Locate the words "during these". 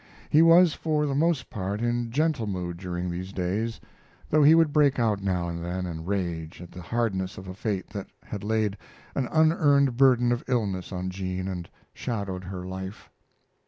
2.77-3.31